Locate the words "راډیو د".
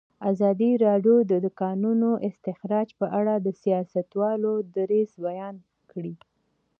0.85-1.33